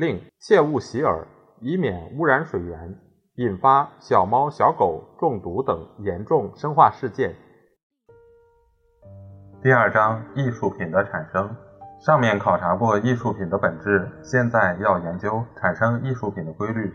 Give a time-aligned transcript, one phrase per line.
[0.00, 1.26] 另切勿洗耳，
[1.60, 2.96] 以免污染水源，
[3.34, 7.34] 引发小猫小狗中毒等严重生化事件。
[9.62, 11.54] 第二章：艺术品的产生。
[12.00, 16.90] 上面考察过艺术品的本质，现在要研究产生艺术品的规律。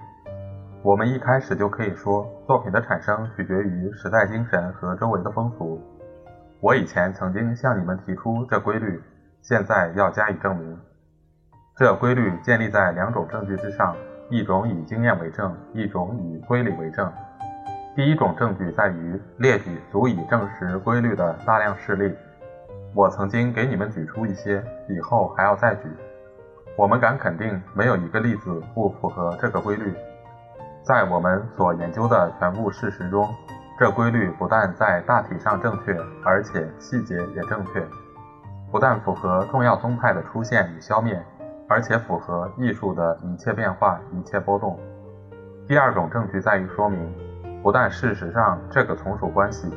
[0.82, 5.80] 我们一开始就可以说，作品的产生取决于时代精神和周围的风俗。
[6.60, 9.00] 我以前曾经向你们提出这规律，
[9.44, 10.76] 现在要加以证明。
[11.78, 13.94] 这规律建立在两种证据之上：
[14.30, 17.12] 一种以经验为证，一种以推理为证。
[17.94, 22.16] 第一种证据在于列举足以证实规律的大量事例。
[22.94, 25.82] 我曾经给你们举出一些，以后还要再举。
[26.78, 29.94] 我们敢肯定，没有一个例子不符合这个规律。
[30.82, 33.28] 在我们所研究的全部事实中，
[33.78, 37.86] 这规律不但在大体上正确，而且细节也正确。
[38.72, 41.22] 不但符合重要宗派的出现与消灭，
[41.68, 44.80] 而且符合艺术的一切变化、一切波动。
[45.68, 47.00] 第二种证据在于说明，
[47.64, 49.70] 不但事实上这个从属关系，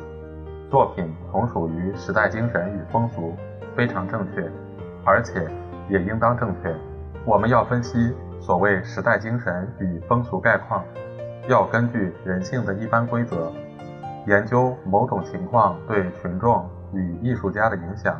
[0.69, 3.35] 作品从属于时代精神与风俗，
[3.75, 4.49] 非常正确，
[5.03, 5.47] 而且
[5.89, 6.75] 也应当正确。
[7.25, 8.15] 我们要分析。
[8.41, 10.81] 所谓时代精神与风俗概况，
[11.49, 13.51] 要根据人性的一般规则，
[14.25, 18.17] 研究某种情况对群众与艺术家的影响，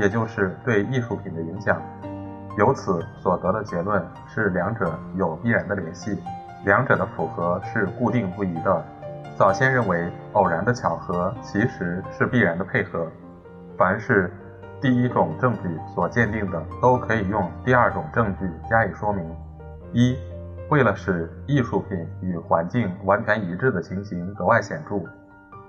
[0.00, 1.80] 也就是对艺术品的影响。
[2.56, 6.16] 由此所得的结论是两者有必然的联系，
[6.64, 8.84] 两者的符合是固定不移的。
[9.36, 13.08] 早先认为偶然的巧合其实是必然的配合。
[13.76, 14.32] 凡是
[14.80, 19.28] 第一种证据所鉴定的，都可以用第二种证据加以说明。
[19.92, 20.16] 一，
[20.70, 25.02] 为了使艺术品与环境完全一致的情形格外显著，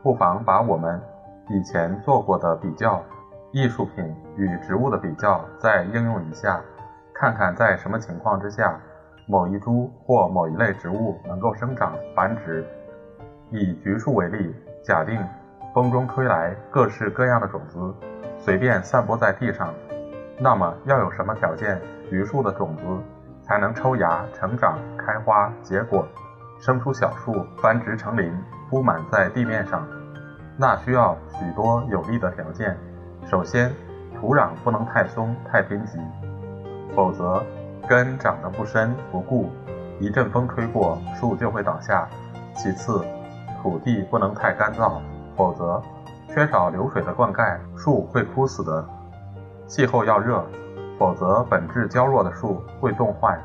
[0.04, 1.02] 不妨把我们
[1.50, 3.02] 以前做过的比较
[3.52, 6.62] 艺术品与植物的比较再应用一下，
[7.18, 8.78] 看看在什么情况之下，
[9.26, 12.66] 某一株或某一类植物能够生长繁殖。
[13.50, 14.54] 以橘树为例，
[14.84, 15.26] 假定
[15.74, 17.80] 风中吹来各式各样的种子，
[18.38, 19.74] 随便散播在地上，
[20.38, 22.84] 那么要有什么条件，橘树的种子？
[23.44, 26.04] 才能抽芽、成长、开花、结果，
[26.60, 28.36] 生出小树，繁殖成林，
[28.70, 29.88] 铺满在地面上。
[30.58, 32.76] 那需要许多有利的条件。
[33.24, 33.72] 首先，
[34.20, 36.00] 土壤不能太松、太贫瘠，
[36.96, 37.44] 否则
[37.88, 39.50] 根长得不深不固，
[40.00, 42.08] 一阵风吹过，树就会倒下。
[42.56, 43.04] 其次，
[43.62, 45.00] 土地不能太干燥，
[45.36, 45.82] 否则
[46.30, 48.86] 缺少流水的灌溉，树会枯死的。
[49.68, 50.44] 气候要热。
[50.98, 53.38] 否则，本质娇弱的树会冻坏，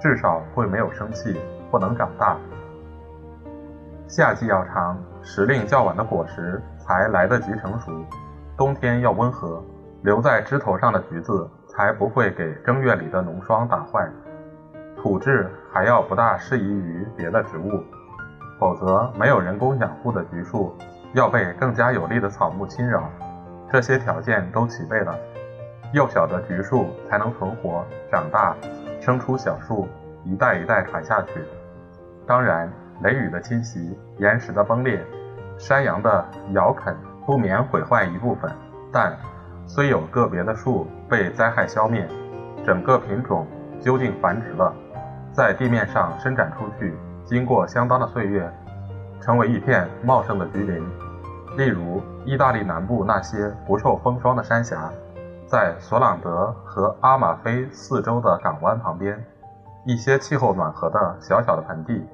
[0.00, 1.38] 至少会没有生气，
[1.70, 2.38] 不能长大。
[4.08, 7.92] 夏季要长，时令较晚的果实才来得及成熟；
[8.56, 9.62] 冬天要温和，
[10.02, 14.08] 留在枝头上的橘子才不会给正月里的浓霜打坏。
[14.96, 17.82] 土质还要不大适宜于别的植物，
[18.58, 20.76] 否则没有人工养护的橘树
[21.14, 23.08] 要被更加有力的草木侵扰。
[23.72, 25.16] 这些条件都齐备了。
[25.92, 28.54] 幼小的橘树才能存活、长大、
[29.00, 29.88] 生出小树，
[30.24, 31.42] 一代一代传下去。
[32.26, 32.70] 当然，
[33.02, 35.02] 雷雨的侵袭、岩石的崩裂、
[35.56, 36.94] 山羊的咬啃，
[37.26, 38.52] 不免毁坏一部分。
[38.92, 39.16] 但
[39.72, 42.04] 虽有个别的树被灾害消灭，
[42.66, 43.46] 整个品种
[43.80, 44.74] 究竟繁殖了，
[45.32, 46.92] 在地面上伸展出去，
[47.24, 48.52] 经过相当的岁月，
[49.20, 50.84] 成为一片茂盛的橘林。
[51.56, 54.90] 例如，意大利南部那些不受风霜的山峡。
[55.46, 59.24] 在索朗德和阿马菲四周的港湾旁边，
[59.84, 62.04] 一些气候暖和的小小的盆地，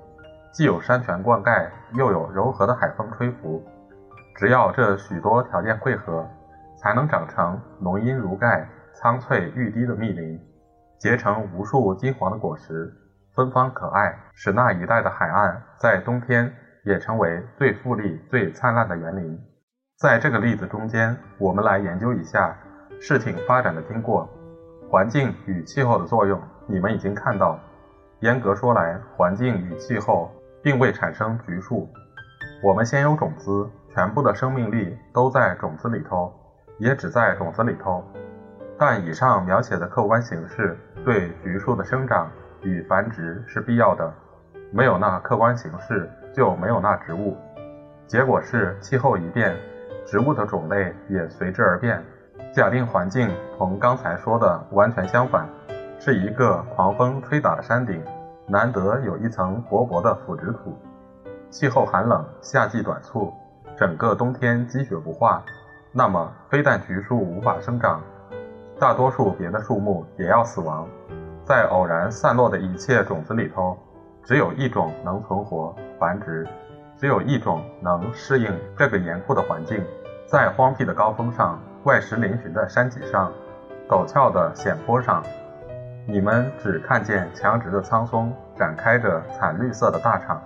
[0.52, 3.64] 既有山泉灌溉，又有柔和的海风吹拂。
[4.36, 6.26] 只要这许多条件汇合，
[6.86, 10.40] 才能长成浓荫如盖、苍翠欲滴的密林，
[11.00, 12.94] 结成无数金黄的果实，
[13.34, 16.48] 芬芳可爱，使那一带的海岸在冬天
[16.84, 19.36] 也成为最富丽、最灿烂的园林。
[19.98, 22.56] 在这个例子中间，我们来研究一下。
[23.00, 24.28] 事情发展的经过，
[24.88, 27.58] 环境与气候的作用，你们已经看到。
[28.20, 30.30] 严格说来，环境与气候
[30.62, 31.88] 并未产生橘树。
[32.62, 36.32] 我们先有种子，全部的生命力都在种子里头，
[36.78, 38.04] 也只在种子里头。
[38.78, 42.30] 但以上描写的客观形式对橘树的生长
[42.62, 44.12] 与繁殖是必要的，
[44.70, 47.36] 没有那客观形式，就没有那植物。
[48.06, 49.56] 结果是气候一变，
[50.04, 52.02] 植物的种类也随之而变。
[52.52, 55.48] 假定环境同刚才说的完全相反，
[55.98, 58.02] 是一个狂风吹打的山顶，
[58.46, 60.78] 难得有一层薄薄的腐殖土。
[61.48, 63.32] 气候寒冷，夏季短促，
[63.76, 65.42] 整个冬天积雪不化，
[65.98, 68.02] 那么非但橘树无法生长，
[68.78, 70.86] 大多数别的树木也要死亡。
[71.42, 73.78] 在偶然散落的一切种子里头，
[74.22, 76.46] 只有一种能存活繁殖。
[76.98, 79.82] 只有一种能适应这个严酷的环境，
[80.26, 83.32] 在荒僻的高峰上、怪石嶙峋的山脊上、
[83.88, 85.22] 陡峭的险坡上，
[86.06, 90.42] 你们只看见强直的苍松展开着惨绿色的大场。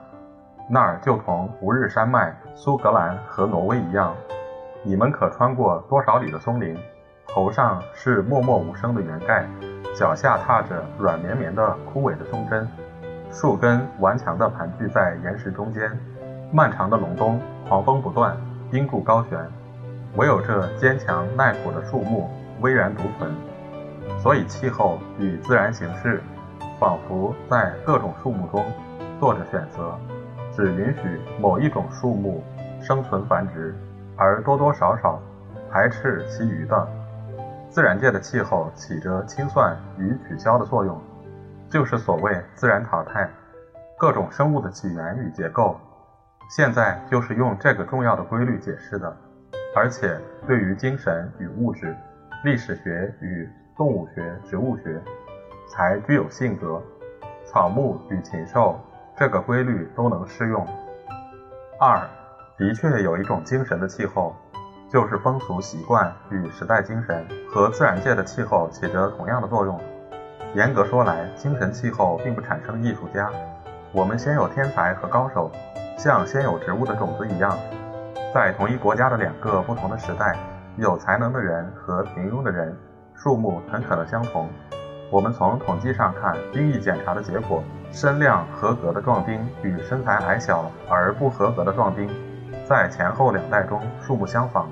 [0.69, 4.15] 那儿就同福日山脉、苏格兰和挪威一样，
[4.83, 6.75] 你们可穿过多少里的松林，
[7.27, 9.45] 头上是默默无声的圆盖，
[9.95, 12.67] 脚下踏着软绵绵的枯萎的松针，
[13.31, 15.91] 树根顽强地盘踞在岩石中间。
[16.51, 17.39] 漫长的隆冬，
[17.69, 18.35] 狂风不断，
[18.71, 19.39] 冰柱高悬，
[20.17, 22.31] 唯有这坚强耐苦的树木
[22.63, 23.31] 巍然独存。
[24.19, 26.23] 所以气候与自然形势，
[26.79, 28.65] 仿佛在各种树木中
[29.21, 29.95] 做着选择，
[30.57, 32.43] 只允许某一种树木
[32.81, 33.77] 生存繁殖，
[34.21, 35.19] 而多多少少
[35.73, 36.87] 排斥其余的。
[37.71, 41.01] 自然界的气候起着清算与取消的作用，
[41.71, 43.27] 就是所谓自然淘汰。
[43.99, 45.81] 各种生物的起源与结构。
[46.51, 49.17] 现在就是用这个重要的规律解释的，
[49.75, 51.97] 而且对于精神与物质、
[52.45, 55.01] 历史学与动物学、植物学，
[55.67, 56.83] 才具有性格。
[57.47, 58.79] 草木与禽兽，
[59.17, 60.67] 这个规律都能适用。
[61.81, 62.01] 二，
[62.61, 64.37] 的确有一种精神的气候，
[64.93, 69.81] 就是风俗习惯与时代精神和自然界的气候起着同样的作用。
[70.55, 73.31] 严格说来，精神气候并不产生艺术家，
[73.93, 75.51] 我们先有天才和高手。
[75.97, 77.57] 像先有植物的种子一样，
[78.35, 80.37] 在同一国家的两个不同的时代，
[80.77, 82.77] 有才能的人和平庸的人
[83.15, 84.47] 数目很可能相同。
[85.11, 92.09] 我们从统计上看，兵役检查的结果，身量合格的壮丁与身材矮小而不合格的壮丁，
[92.71, 94.69] 在前后两代中数目相仿。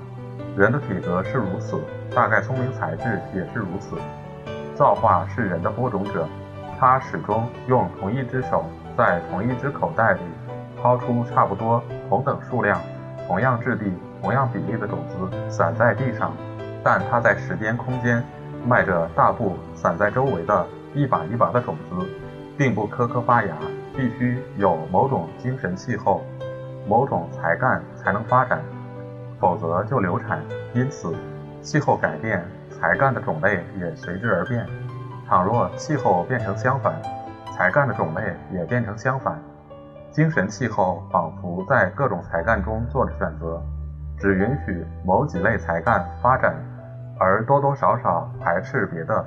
[0.55, 1.81] 人的体格是如此，
[2.15, 3.97] 大概聪明才智也是如此。
[4.73, 6.25] 造化是人的播种者，
[6.79, 8.63] 他始终用同一只手
[8.97, 10.21] 在同一只口袋里。
[10.81, 12.79] 掏出差不多同等数量、
[13.27, 13.91] 同样质地、
[14.21, 16.31] 同样比例的种子散在地上，
[16.81, 18.23] 但他在时间、空间
[18.65, 22.07] 迈着大步散在周围的一把一把的种子，
[22.57, 23.53] 并不颗颗发芽，
[23.93, 26.23] 必须有某种精神气候、
[26.87, 28.59] 某种才干才能发展，
[29.39, 30.39] 否则就流产。
[30.73, 31.13] 因此，
[31.61, 34.65] 气候改变，才干的种类也随之而变。
[35.27, 36.93] 倘若气候变成相反，
[37.55, 39.39] 才干的种类也变成相反。
[40.11, 43.61] 精神气候仿佛在各种才干中做着选择，
[44.17, 46.55] 只允许某几类才干发展，
[47.19, 49.25] 而多多少少排斥别的。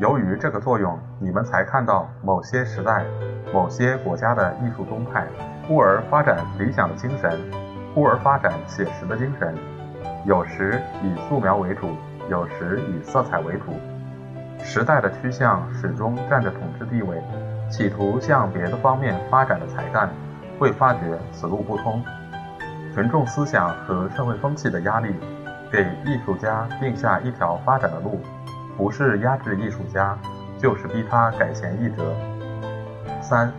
[0.00, 3.04] 由于这个作用，你们才看到某些时代、
[3.52, 5.26] 某些国家的艺术宗派，
[5.66, 7.40] 忽而发展理想的精神，
[7.94, 9.54] 忽而发展写实的精神，
[10.24, 11.96] 有时以素描为主，
[12.30, 13.74] 有时以色彩为主。
[14.62, 17.20] 时代的趋向始终占着统治地位。
[17.68, 20.08] 企图向别的方面发展的才干，
[20.56, 22.00] 会发觉此路不通。
[22.94, 25.12] 群众思想和社会风气的压力，
[25.72, 28.20] 给艺术家定下一条发展的路，
[28.76, 30.16] 不是压制艺术家，
[30.58, 32.14] 就是逼他改弦易辙。
[33.20, 33.52] 三，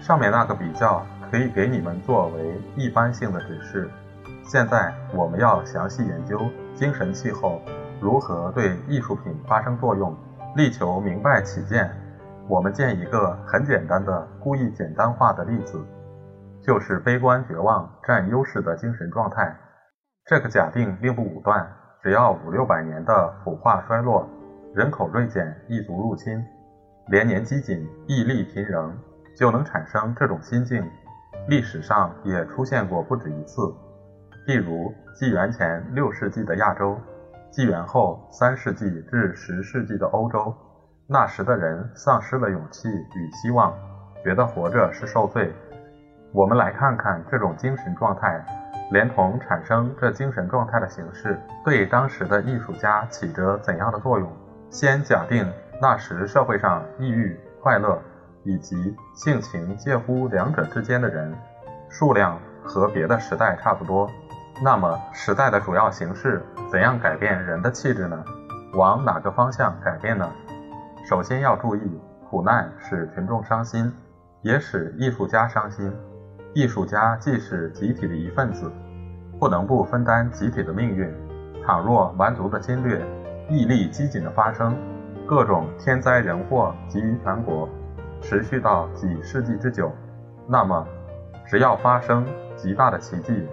[0.00, 3.90] 上面那个比较可以给你们作为一般性的指示。
[4.44, 6.38] 现在我们要详细研究
[6.76, 7.60] 精神气候
[8.00, 10.16] 如何对艺术品发生作用，
[10.54, 11.90] 力求明白起见。
[12.46, 15.84] 我们见一个很简单的、故意简单化的例子，
[16.62, 19.56] 就是悲观绝望占优势的精神状态。
[20.26, 21.68] 这个假定并不武断，
[22.00, 24.24] 只要五六百年的腐化衰落、
[24.72, 26.40] 人口锐减、异族入侵、
[27.08, 28.96] 连年饥馑、毅力贫仍，
[29.36, 30.88] 就能产生这种心境。
[31.46, 33.60] 历史上也出现过不止一次，
[34.46, 36.98] 例如纪元前六世纪的亚洲，
[37.50, 40.54] 纪元后三世纪至十世纪的欧洲。
[41.06, 43.74] 那时的人丧失了勇气与希望，
[44.24, 45.52] 觉得活着是受罪。
[46.32, 48.42] 我们来看看这种精神状态，
[48.90, 54.32] 连同产生这精神状态的形式，对当时的艺术家起着怎样的作用。
[54.70, 55.46] 先假定
[55.80, 58.00] 那时社会上抑郁、快乐
[58.44, 61.34] 以及性情介乎两者之间的人
[61.88, 64.08] 数量和别的时代差不多，
[64.62, 68.24] 那么时代的主要形式怎样改变人的气质呢？
[68.74, 70.30] 往哪个方向改变呢？
[71.08, 73.92] 首先要注意，苦难使群众伤心，
[74.42, 75.92] 也使艺术家伤心。
[76.54, 78.70] 艺术家既是集体的一份子，
[79.38, 81.12] 不能不分担集体的命运。
[81.66, 83.04] 倘若蛮族的侵略
[83.48, 84.76] 毅力机警的发生，
[85.26, 87.68] 各种天灾人祸集于全国，
[88.26, 89.92] 持续到几世纪之久，
[90.48, 90.86] 那么，
[91.46, 92.26] 只要发生
[92.56, 93.46] 极大的奇迹，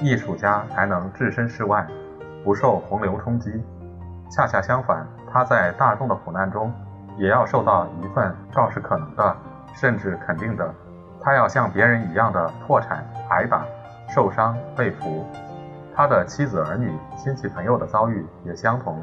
[0.00, 1.86] 艺术家才能置身事外，
[2.42, 3.62] 不受洪流冲击。
[4.30, 6.72] 恰恰相反，他在大众的苦难中，
[7.18, 9.36] 也要受到一份倒是可能的，
[9.74, 10.74] 甚至肯定的。
[11.20, 13.62] 他要像别人一样的破产、挨打、
[14.08, 15.26] 受伤、被俘。
[15.94, 19.02] 他的妻子儿女、亲戚朋友的遭遇也相同。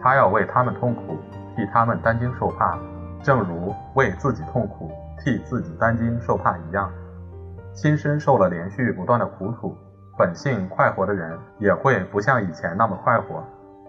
[0.00, 1.18] 他要为他们痛苦，
[1.54, 2.76] 替他们担惊受怕，
[3.24, 6.92] 正如为自己痛苦、替自己担惊受怕一样。
[7.72, 9.74] 亲身受了连续不断的苦楚，
[10.18, 13.42] 本性快活的人也会不像以前那么快活；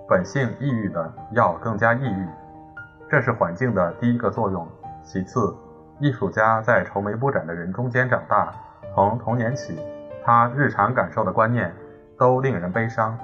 [0.10, 2.27] 本性抑郁的要更加抑郁。
[3.10, 4.65] 这是环境的第一个作用。
[5.04, 5.54] 其次，
[6.00, 8.54] 艺术家在愁眉不展的人中间长大，
[8.96, 9.77] 从童年起，
[10.24, 11.72] 他日常感受的观念
[12.18, 13.18] 都令人悲伤。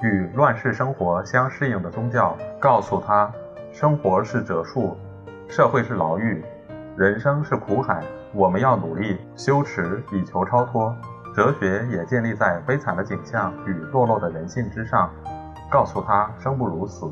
[0.00, 3.30] 与乱世生活相适应的宗教告诉他：
[3.70, 4.96] 生活是折树，
[5.48, 6.44] 社会是牢狱，
[6.94, 8.02] 人生是苦海。
[8.34, 10.94] 我们要努力修持以求超脱。
[11.34, 15.10] 哲学也建立在悲惨的景象与堕落的人性之上，
[15.70, 17.10] 告诉他生不如死。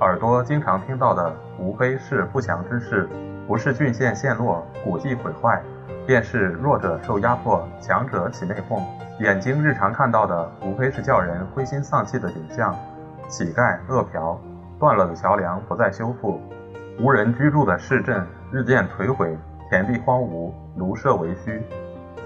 [0.00, 3.08] 耳朵经常听到的无非是不祥之事。
[3.46, 5.62] 不是郡县陷落、古迹毁坏，
[6.04, 8.82] 便是弱者受压迫、强者起内讧。
[9.20, 12.74] 眼睛日常看到的，无非是叫人灰心丧气的景象：
[13.28, 14.36] 乞丐、饿殍，
[14.78, 16.40] 断了的桥梁不再修复，
[17.00, 19.38] 无人居住的市镇日渐颓毁，
[19.70, 21.62] 田地荒芜，庐舍为墟。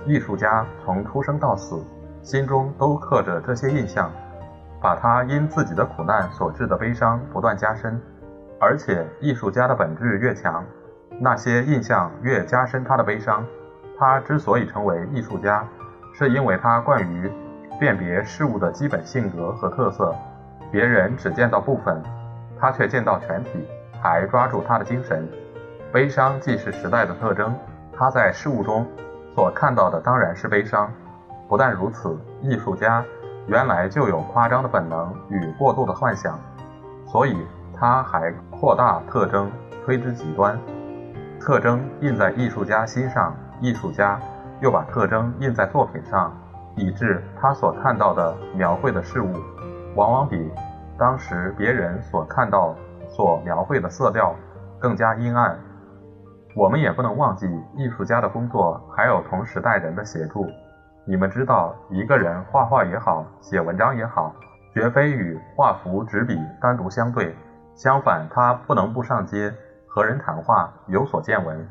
[0.06, 1.84] 艺术家从出生到死，
[2.22, 4.10] 心中都刻着这些印象，
[4.80, 8.00] 把他因自己的苦难所致的悲伤不断加深。
[8.58, 10.64] 而且，艺术家的本质越强。
[11.20, 13.44] 那些印象越加深他的悲伤。
[13.98, 15.68] 他之所以成为艺术家，
[16.14, 17.30] 是因为他惯于
[17.78, 20.14] 辨别事物的基本性格和特色。
[20.70, 22.02] 别人只见到部分，
[22.58, 23.68] 他却见到全体，
[24.02, 25.28] 还抓住他的精神。
[25.92, 27.54] 悲伤既是时代的特征，
[27.96, 28.84] 他在事物中
[29.34, 30.90] 所看到的当然是悲伤。
[31.48, 33.04] 不但如此，艺术家
[33.46, 36.38] 原来就有夸张的本能与过度的幻想，
[37.06, 37.36] 所以
[37.78, 39.50] 他还扩大特征，
[39.84, 40.58] 推之极端。
[41.38, 44.18] 特征印在艺术家心上，艺术家
[44.60, 46.32] 又把特征印在作品上，
[46.74, 49.32] 以致他所看到的描绘的事物，
[49.94, 50.50] 往往比
[50.96, 52.74] 当时别人所看到、
[53.14, 54.34] 所描绘的色调
[54.80, 55.58] 更加阴暗。
[56.56, 60.46] 我们也不能忘记艺术家的工作还有同时代人的协助。
[61.06, 64.34] 你们知道，一个人画画也好，写文章也好，
[64.74, 67.34] 绝非与画幅纸笔单独相对，
[67.74, 69.52] 相反，他不能不上街。
[69.94, 71.68] 和人谈话，有所见闻，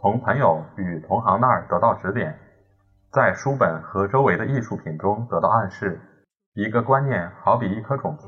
[0.00, 2.34] 从朋友与同行那儿得到指点，
[3.12, 6.00] 在书本和周围的艺术品中得到暗示。
[6.54, 8.26] 一个观念好比一颗种子，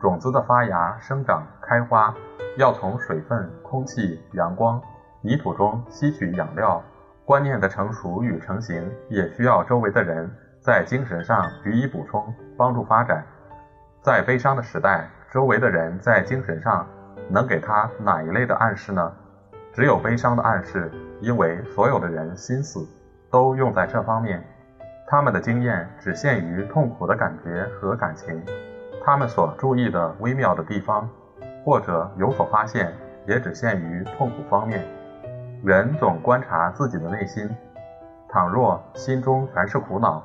[0.00, 2.14] 种子的发芽、生长、开花，
[2.56, 4.80] 要从水分、空气、阳光、
[5.20, 6.82] 泥土中吸取养料；
[7.24, 10.30] 观念的成熟与成型，也需要周围的人
[10.60, 13.24] 在精神上予以补充，帮助发展。
[14.02, 16.86] 在悲伤的时代，周围的人在精神上。
[17.32, 19.12] 能给他哪一类的暗示呢？
[19.72, 20.90] 只有悲伤的暗示，
[21.20, 22.84] 因为所有的人心思
[23.30, 24.42] 都用在这方面，
[25.06, 28.42] 他们的经验只限于痛苦的感觉和感情，
[29.02, 31.08] 他们所注意的微妙的地方，
[31.64, 32.92] 或者有所发现，
[33.26, 34.84] 也只限于痛苦方面。
[35.64, 37.48] 人总观察自己的内心，
[38.28, 40.22] 倘若心中全是苦恼，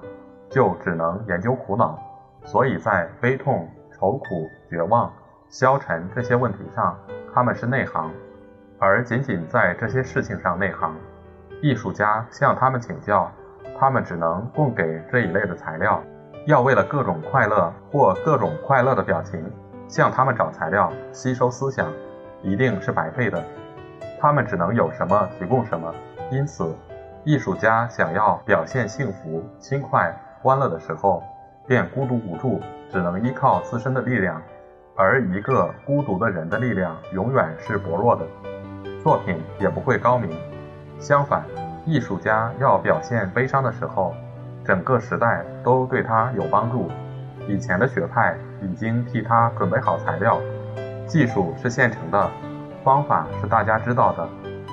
[0.50, 1.98] 就只能研究苦恼，
[2.44, 5.12] 所以在悲痛、愁苦、绝望。
[5.48, 6.98] 消沉这些问题上，
[7.34, 8.12] 他们是内行，
[8.78, 10.94] 而仅仅在这些事情上内行。
[11.62, 13.32] 艺术家向他们请教，
[13.80, 16.04] 他们只能供给这一类的材料。
[16.46, 19.52] 要为了各种快乐或各种快乐的表情，
[19.88, 21.92] 向他们找材料、吸收思想，
[22.44, 23.44] 一定是白费的。
[24.22, 25.92] 他们只能有什么提供什么。
[26.32, 26.76] 因此，
[27.24, 31.24] 艺术家想要表现幸福、轻快、欢乐的时候，
[31.66, 32.60] 便孤独无助，
[32.92, 34.40] 只能依靠自身的力量。
[34.96, 38.24] 而一个孤独的人的力量永远是薄弱的，
[39.02, 40.30] 作品也不会高明。
[41.00, 41.44] 相反，
[41.86, 44.14] 艺术家要表现悲伤的时候，
[44.66, 46.90] 整个时代都对他有帮助。
[47.48, 50.40] 以前的学派已经替他准备好材料，
[51.06, 52.30] 技术是现成的，
[52.84, 54.28] 方法是大家知道的，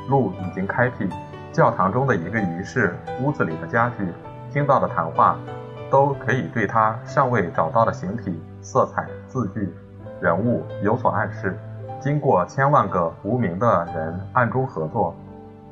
[0.08, 1.08] 路已经开辟。
[1.52, 4.08] 教堂中的一个仪式，屋子里的家具，
[4.50, 5.36] 听到的谈话，
[5.90, 9.70] 都可以对他尚未找到的形体、色彩、字句。
[10.22, 11.54] 人物有所暗示，
[12.00, 15.14] 经过千万个无名的人暗中合作，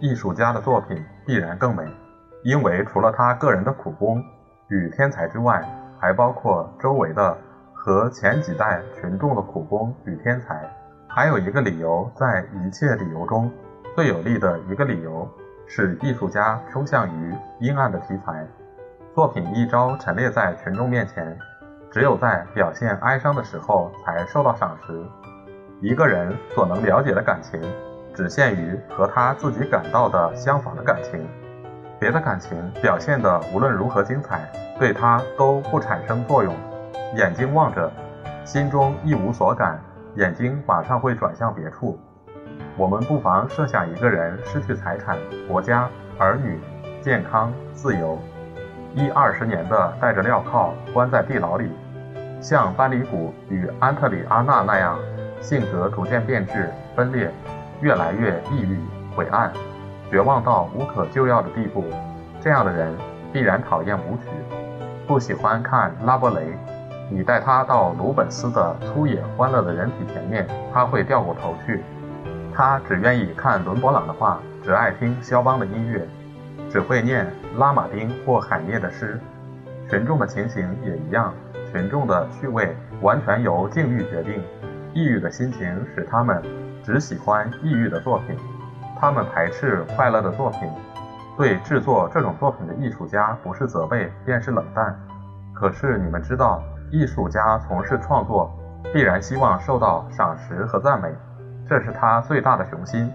[0.01, 1.83] 艺术家的作品必然更美。
[2.43, 4.23] 因为除了他个人的苦功
[4.69, 5.63] 与天才之外，
[6.01, 7.37] 还包括周围的
[7.75, 10.69] 和前几代群众的苦功与天才。
[11.07, 13.51] 还有一个理由，在一切理由中
[13.95, 15.29] 最有力的一个理由，
[15.67, 18.47] 是艺术家倾向于阴暗的题材。
[19.13, 21.37] 作品一朝陈列在群众面前，
[21.91, 25.05] 只有在表现哀伤的时候才受到赏识。
[25.81, 27.61] 一个人所能了解的感情，
[28.15, 31.27] 只限于和他自己感到的相仿的感情，
[32.01, 36.53] 别的感情表现的无论如何精彩，对他都不产生作用。
[37.15, 37.93] 眼睛望着，
[38.43, 39.79] 心中一无所感，
[40.17, 42.01] 眼睛马上会转向别处。
[42.79, 46.59] 我们不妨设想一个人失去财产、国家、儿女、
[47.03, 48.19] 健康、自由。
[48.95, 51.71] 一二十年的戴着镣铐关在地牢里，
[52.41, 54.99] 像班里古与安特里阿娜那样，
[55.43, 57.31] 性格逐渐变质分裂，
[57.83, 58.81] 越来越抑郁
[59.15, 59.53] 晦暗，
[60.11, 61.85] 绝望到无可救药的地步。
[62.41, 62.95] 这样的人
[63.33, 64.29] 必然讨厌舞曲，
[65.07, 66.59] 不喜欢看拉伯雷。
[67.11, 71.83] 你带他到鲁本斯的粗野欢乐的人体前面，他会掉过头去。
[72.55, 76.07] 他只愿意看伦勃朗的画，只爱听肖邦的音乐。
[76.71, 77.27] 只会念
[77.57, 79.19] 拉马丁或海涅的诗，
[79.89, 81.35] 群众的情形也一样。
[81.73, 84.41] 群众的趣味完全由境遇决定，
[84.95, 86.41] 抑郁的心情使他们
[86.85, 88.37] 只喜欢抑郁的作品，
[89.01, 90.69] 他们排斥快乐的作品。
[91.37, 94.95] 对制作这种作品的艺术家，不是责备便是冷淡。
[95.55, 98.51] 可是你们知道，艺术家从事创作，
[98.93, 101.09] 必然希望受到赏识和赞美，
[101.67, 103.11] 这是他最大的雄心。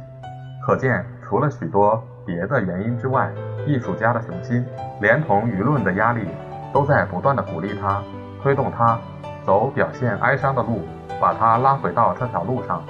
[0.65, 2.03] 可见，除了许多。
[2.27, 3.31] 别的原因之外，
[3.67, 4.65] 艺术家的雄心，
[4.99, 6.27] 连同舆论的压力，
[6.73, 8.01] 都在不断的鼓励他，
[8.41, 8.97] 推动他
[9.45, 10.81] 走表现哀伤的路，
[11.21, 12.81] 把他拉回到这条路上，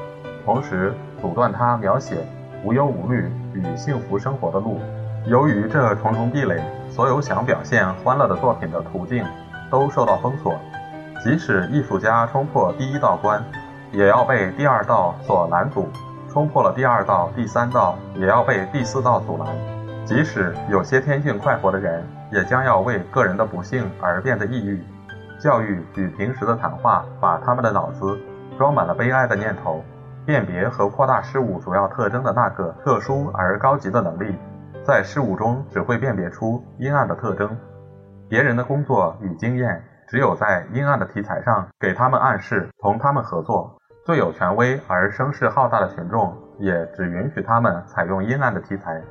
[0.45, 2.25] 同时阻断他描写
[2.65, 4.79] 无忧无虑与幸福生活的路。
[5.27, 9.23] 由于这重重壁垒，所有想表现欢乐的作品的途径
[9.69, 10.56] 都受到封锁。
[11.23, 13.43] 即使艺术家冲破第一道关，
[13.91, 15.88] 也要被第二道所拦阻。
[16.28, 19.47] 冲破了第二道、第三道，也要被第四道阻拦。
[20.04, 24.84] 即使有些天性快活的人，也将要为个人的不幸而变得抑郁。
[25.39, 28.17] 教育与平时的谈话，把他们的脑子
[28.58, 29.84] 装满了悲哀的念头。
[30.25, 34.35] 辨别和扩大事物主要特征的那个特殊而高级的能力，
[34.83, 37.55] 在事物中只会辨别出阴暗的特征。
[38.27, 43.79] 别人的工作与经验，只有在阴暗的题材上给他们暗示，同他们合作。
[44.03, 49.01] 最有权威而声势浩大的群众，也只允许他们采用阴暗的题材。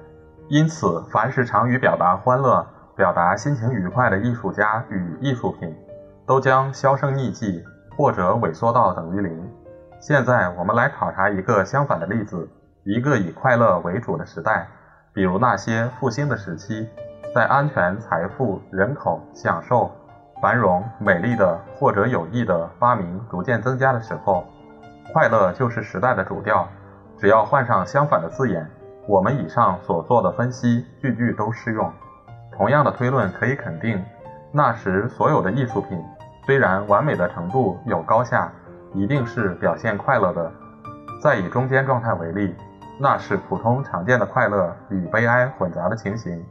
[0.49, 5.75] 因此，凡是常于表达欢乐、表达心情愉快的艺术家与艺术品，
[6.27, 7.65] 都将销声匿迹，
[7.97, 9.51] 或者萎缩到等于零。
[10.07, 12.47] 现在，我们来考察一个相反的例子：
[12.83, 14.69] 一个以快乐为主的时代，
[15.15, 16.87] 比如那些复兴的时期，
[17.35, 19.91] 在安全、财富、人口、享受、
[20.43, 24.45] 繁荣、美丽的或者有益的发明逐渐增加的时候。
[25.11, 26.69] 快乐就是时代的主调，
[27.17, 28.71] 只要换上相反的字眼，
[29.09, 31.91] 我们以上所做的分析句句都适用。
[32.53, 34.05] 同样的推论可以肯定，
[34.53, 35.99] 那时所有的艺术品，
[36.45, 38.53] 虽然完美的程度有高下，
[38.95, 40.51] 一定是表现快乐的。
[41.21, 42.55] 再以中间状态为例，
[42.99, 46.43] 那是普通常见的快乐与悲哀混杂的情形。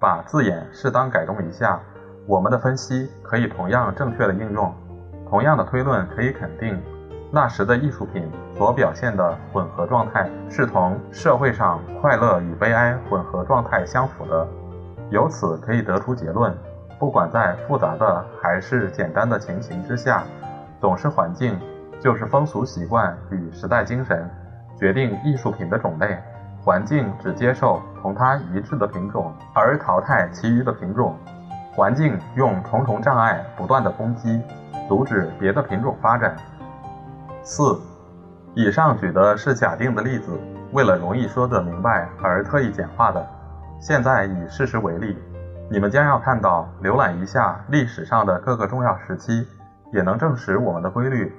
[0.00, 1.78] 把字眼适当改动一下，
[2.26, 4.74] 我们的分析可以同样正确的应用。
[5.28, 6.80] 同样的推论可以肯定。
[7.30, 14.46] 那时的艺术品所表现的混合状态，是同社会上快乐与悲哀混合状态相符的。
[15.08, 16.54] 由此可以得出结论：
[16.98, 20.24] 不管在复杂的还是简单的情形之下，
[20.78, 21.58] 总是环境，
[22.02, 24.28] 就是风俗习惯与时代精神，
[24.76, 26.18] 决定艺术品的种类。
[26.60, 31.16] 环境只接受同它一致的品种，而淘汰其余的品种。
[31.72, 34.42] 环境用重重障碍不断的攻击，
[34.88, 36.36] 阻止别的品种发展。
[37.44, 37.80] 四，
[38.54, 40.36] 以上举的是假定的例子，
[40.72, 43.24] 为了容易说得明白而特意简化的。
[43.80, 45.16] 现在以事实为例，
[45.70, 49.46] 你们将要看到，浏览一下历史上的各个重要时期，
[49.92, 51.32] 也能证实我们的规律。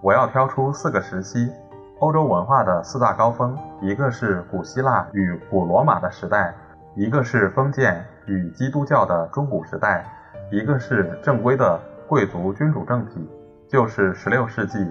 [0.00, 1.50] 我要挑出四个时期，
[1.98, 6.54] 欧洲文化的四大高峰：一个是古希腊与古罗马的时代，
[6.94, 10.04] 一个是封建与基督教的中古时代，
[10.52, 13.28] 一个是正规的贵族君主政体，
[13.66, 14.88] 就是十六世纪。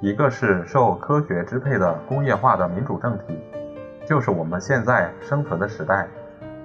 [0.00, 3.38] 一个是受科学支配的工业化的民主政体，
[4.04, 6.06] 就是我们现在生存的时代。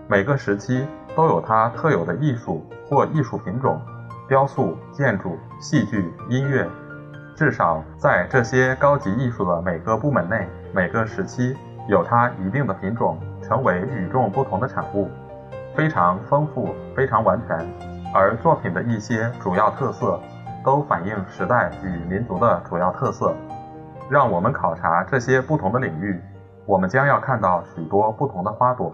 [0.10, 3.80] 每个时期都有它特有的艺术或艺术品种，
[4.28, 6.68] 雕塑、建筑、戏剧、音乐。
[7.38, 11.56] 至少在这些高级艺术的每个部门内，每个时期
[11.88, 15.08] 有它一定的品种，成为与众不同的产物，
[15.76, 17.56] 非常丰富，非常完全。
[18.12, 20.20] 而作品的一些主要特色，
[20.66, 23.32] 都反映时代与民族的主要特色。
[24.10, 26.20] 让我们考察这些不同的领域，
[26.66, 28.92] 我们将要看到许多不同的花朵。